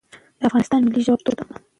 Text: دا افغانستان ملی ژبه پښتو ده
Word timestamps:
دا 0.39 0.43
افغانستان 0.49 0.79
ملی 0.83 1.01
ژبه 1.05 1.17
پښتو 1.25 1.31
ده 1.37 1.45